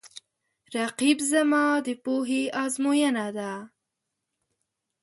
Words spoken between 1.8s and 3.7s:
د پوهې آزموینه ده